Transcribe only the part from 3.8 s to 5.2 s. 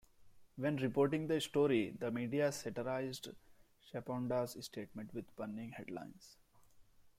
Chaponda's statement